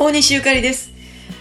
[0.00, 0.92] 大西ゆかりです。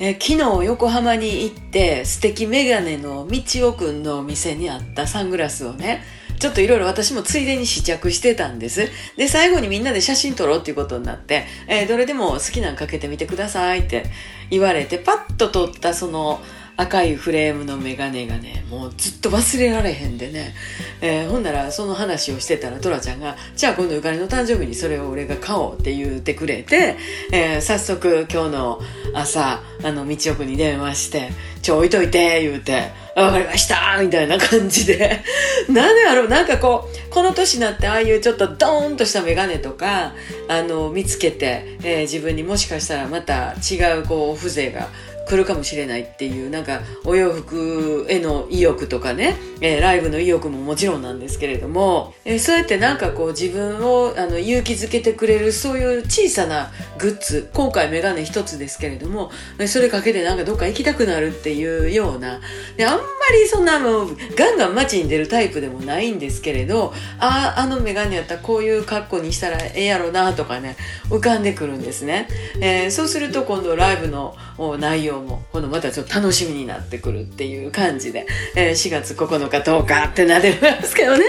[0.00, 6.02] え昨日横浜に行って素敵メガネの道夫くんのお店にあったサングラスをね、
[6.38, 8.88] ちょっといろいろ私もついでに試着してたんです。
[9.18, 14.06] で、最後にみんなで写真撮ろうっていうことになって、えーどれでも好きなんかけてみてくださいって
[14.48, 16.40] 言われて、パッと撮ったその
[16.78, 20.54] 赤いフレームのメガネがね、もうずっと忘れられへんでね。
[21.00, 26.96] えーほんならその話をしてたらトラちゃんが、じゃあ今度ゆかりの誕生日にそれを俺が買おうって言ってくれて、
[27.32, 28.80] えー早速今日の
[29.14, 31.30] 朝、あの、道奥に電話して、
[31.62, 35.20] ちょ、置いといて、言うて、あわかりましたみたいな感じで。
[35.68, 40.14] なんでやろうなんかこう、この年になってああいうちょっとドーンとしたメガネとか、
[40.48, 44.88] あの、見つけて、えー自分にもしかしたらまた違うこう、風情が
[45.28, 57.50] 来るかもしれないっていうなんかお洋服への意欲とかね、えーライブの意欲ももちろんなんですけれども、えーそうやってなんかこう自分をあの勇気づけてくれるそういう小さなグッズ。
[57.52, 59.30] 今回メガネ一つですけれども。
[59.66, 62.40] それかけてなんかどっか行きたくなるっていうような。
[62.76, 70.76] であんまりそんなもうガンガン街に出るタイプでもないんですけれどあああのメガネやったらこういう格好にしたらええやろなとかね
[71.10, 72.28] 浮かんでくるんですね、
[72.60, 74.34] えーそうすると今度ライブの
[74.78, 81.24] 内容も今度またちょっと楽しみになってくるっていう感じで、えー4月9日10日ってなってますけどね、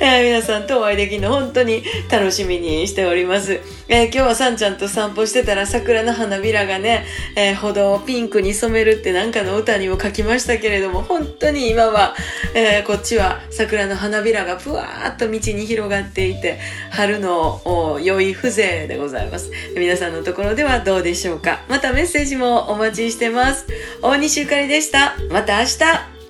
[0.00, 7.04] えー皆さんとお会いできるの本当に楽しみにしております、えー今日はさんちゃんと散歩してたら桜の花びらがね、
[7.36, 12.14] えー歩道をピンクに染めるってなんかの歌にも書きましたけれども本当に今は、
[12.54, 16.58] えーこっちは桜の花びらがぷわーっと道に広がっていて
[16.90, 17.60] 春の
[18.02, 19.50] 良い風情でございます。
[19.76, 21.62] 皆さんのところではどうでしょうか。
[21.68, 23.66] またメッセージもお待ちしてしてます。
[24.02, 25.14] 大西ゆかりでした。
[25.30, 26.21] また明日。